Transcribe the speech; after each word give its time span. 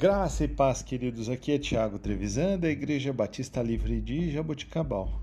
Graça 0.00 0.44
e 0.44 0.48
paz, 0.48 0.80
queridos. 0.80 1.28
Aqui 1.28 1.52
é 1.52 1.58
Tiago 1.58 1.98
Trevisan, 1.98 2.58
da 2.58 2.70
Igreja 2.70 3.12
Batista 3.12 3.62
Livre 3.62 4.00
de 4.00 4.30
Jaboticabal. 4.30 5.20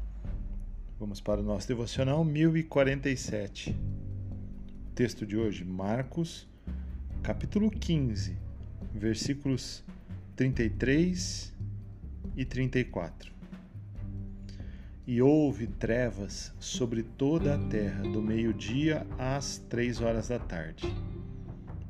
Vamos 0.99 1.19
para 1.19 1.41
o 1.41 1.43
nosso 1.43 1.67
devocional 1.67 2.23
1047. 2.23 3.71
O 3.71 4.93
texto 4.93 5.25
de 5.25 5.35
hoje, 5.35 5.65
Marcos, 5.65 6.47
capítulo 7.23 7.71
15, 7.71 8.37
versículos 8.93 9.83
33 10.35 11.51
e 12.35 12.45
34. 12.45 13.31
E 15.07 15.23
houve 15.23 15.65
trevas 15.65 16.53
sobre 16.59 17.01
toda 17.01 17.55
a 17.55 17.57
terra, 17.57 18.03
do 18.03 18.21
meio-dia 18.21 19.07
às 19.17 19.57
três 19.57 20.01
horas 20.01 20.27
da 20.27 20.37
tarde. 20.37 20.85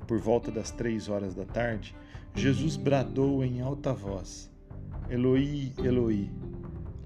Por 0.08 0.20
volta 0.20 0.50
das 0.50 0.72
três 0.72 1.10
horas 1.10 1.36
da 1.36 1.44
tarde, 1.44 1.94
Jesus 2.34 2.78
bradou 2.78 3.44
em 3.44 3.60
alta 3.60 3.94
voz: 3.94 4.50
Eloi, 5.10 5.74
Eloi, 5.84 6.32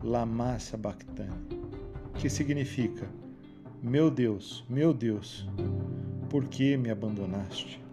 lama 0.04 0.60
sabachthani, 0.60 1.34
que 2.14 2.30
significa: 2.30 3.10
Meu 3.82 4.12
Deus, 4.12 4.64
meu 4.70 4.94
Deus, 4.94 5.50
por 6.30 6.48
que 6.48 6.78
me 6.78 6.92
abandonaste? 6.92 7.84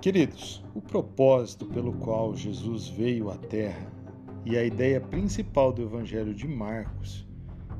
Queridos, 0.00 0.62
o 0.74 0.82
propósito 0.82 1.64
pelo 1.64 1.94
qual 1.94 2.36
Jesus 2.36 2.88
veio 2.88 3.30
à 3.30 3.38
Terra 3.38 3.90
e 4.44 4.56
a 4.56 4.64
ideia 4.64 5.00
principal 5.00 5.72
do 5.72 5.82
Evangelho 5.82 6.34
de 6.34 6.46
Marcos 6.46 7.26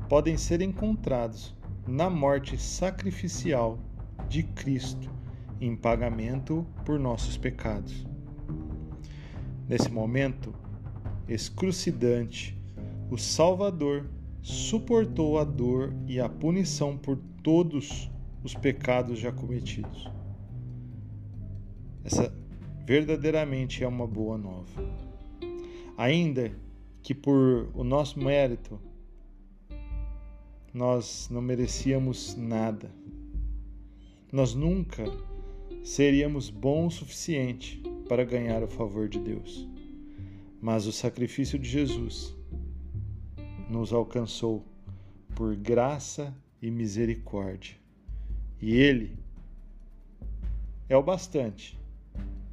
podem 0.09 0.37
ser 0.37 0.59
encontrados 0.61 1.55
na 1.87 2.09
morte 2.09 2.57
sacrificial 2.57 3.79
de 4.29 4.43
Cristo 4.43 5.09
em 5.59 5.75
pagamento 5.75 6.65
por 6.85 6.99
nossos 6.99 7.35
pecados. 7.35 8.05
Nesse 9.67 9.91
momento 9.91 10.53
excrucidante, 11.27 12.57
o 13.11 13.17
Salvador 13.17 14.09
suportou 14.41 15.37
a 15.37 15.43
dor 15.43 15.93
e 16.07 16.19
a 16.19 16.29
punição 16.29 16.97
por 16.97 17.17
todos 17.43 18.09
os 18.43 18.53
pecados 18.53 19.19
já 19.19 19.31
cometidos. 19.31 20.09
Essa 22.03 22.33
verdadeiramente 22.85 23.83
é 23.83 23.87
uma 23.87 24.07
boa 24.07 24.37
nova. 24.37 24.81
Ainda 25.97 26.51
que 27.01 27.13
por 27.13 27.69
o 27.73 27.83
nosso 27.83 28.19
mérito 28.19 28.79
nós 30.73 31.27
não 31.29 31.41
merecíamos 31.41 32.35
nada. 32.35 32.91
Nós 34.31 34.53
nunca 34.53 35.05
seríamos 35.83 36.51
bons 36.51 36.95
o 36.95 36.99
suficiente 36.99 37.81
para 38.07 38.23
ganhar 38.23 38.61
o 38.61 38.67
favor 38.67 39.09
de 39.09 39.19
Deus. 39.19 39.67
Mas 40.61 40.85
o 40.85 40.91
sacrifício 40.91 41.57
de 41.57 41.67
Jesus 41.67 42.35
nos 43.67 43.91
alcançou 43.91 44.63
por 45.33 45.55
graça 45.55 46.35
e 46.61 46.69
misericórdia. 46.69 47.75
E 48.61 48.75
Ele 48.75 49.17
é 50.87 50.95
o 50.95 51.01
bastante 51.01 51.79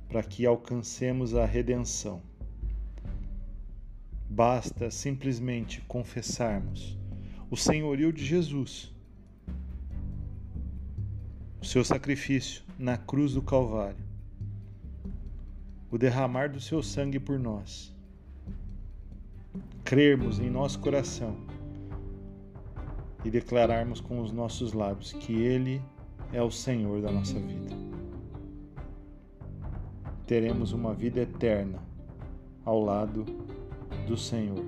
para 0.08 0.22
que 0.22 0.46
alcancemos 0.46 1.34
a 1.34 1.44
redenção. 1.44 2.22
Basta 4.30 4.90
simplesmente 4.90 5.83
confessarmos 5.83 6.96
o 7.50 7.56
senhorio 7.56 8.11
de 8.12 8.24
Jesus 8.24 8.95
seu 11.67 11.84
sacrifício 11.84 12.62
na 12.78 12.97
cruz 12.97 13.34
do 13.34 13.42
Calvário, 13.42 14.05
o 15.91 15.98
derramar 15.98 16.48
do 16.48 16.61
seu 16.61 16.81
sangue 16.81 17.19
por 17.19 17.41
nós, 17.41 17.92
crermos 19.83 20.39
em 20.39 20.48
nosso 20.48 20.79
coração 20.79 21.36
e 23.24 23.30
declararmos 23.30 24.01
com 24.01 24.20
os 24.20 24.30
nossos 24.30 24.73
lábios 24.73 25.13
que 25.13 25.33
Ele 25.33 25.83
é 26.33 26.40
o 26.40 26.52
Senhor 26.52 27.02
da 27.02 27.11
nossa 27.11 27.39
vida. 27.39 27.74
Teremos 30.24 30.73
uma 30.73 30.95
vida 30.95 31.20
eterna 31.20 31.83
ao 32.64 32.80
lado 32.80 33.24
do 34.07 34.17
Senhor, 34.17 34.64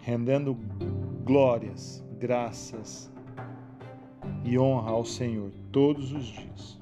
rendendo 0.00 0.56
glórias, 1.22 2.02
graças, 2.18 3.11
e 4.44 4.58
honra 4.58 4.90
ao 4.90 5.04
Senhor 5.04 5.50
todos 5.70 6.12
os 6.12 6.24
dias. 6.24 6.80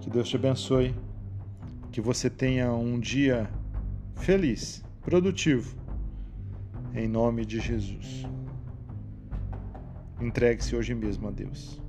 Que 0.00 0.10
Deus 0.10 0.28
te 0.28 0.36
abençoe, 0.36 0.94
que 1.92 2.00
você 2.00 2.30
tenha 2.30 2.72
um 2.72 2.98
dia 2.98 3.50
feliz, 4.16 4.82
produtivo, 5.02 5.76
em 6.94 7.06
nome 7.06 7.44
de 7.44 7.60
Jesus. 7.60 8.24
Entregue-se 10.20 10.74
hoje 10.74 10.94
mesmo 10.94 11.28
a 11.28 11.30
Deus. 11.30 11.80